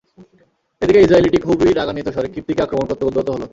এদিকে 0.81 0.99
ইসরাঈলীটি 1.01 1.39
খুবই 1.45 1.71
রাগান্বিত 1.73 2.07
হয়ে 2.09 2.33
কিবতীকে 2.33 2.63
আক্রমণ 2.65 2.85
করতে 2.89 3.03
উদ্যত 3.09 3.27
হল। 3.29 3.43